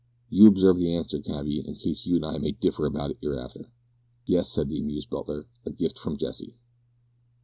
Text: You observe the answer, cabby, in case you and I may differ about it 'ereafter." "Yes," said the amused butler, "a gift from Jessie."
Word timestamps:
You 0.31 0.47
observe 0.47 0.77
the 0.77 0.95
answer, 0.95 1.19
cabby, 1.19 1.59
in 1.59 1.75
case 1.75 2.07
you 2.07 2.15
and 2.15 2.25
I 2.25 2.39
may 2.39 2.53
differ 2.53 2.87
about 2.87 3.11
it 3.11 3.19
'ereafter." 3.21 3.69
"Yes," 4.25 4.49
said 4.51 4.67
the 4.69 4.79
amused 4.79 5.11
butler, 5.11 5.45
"a 5.63 5.69
gift 5.69 5.99
from 5.99 6.17
Jessie." 6.17 6.57